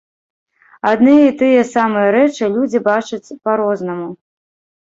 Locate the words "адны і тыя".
0.91-1.61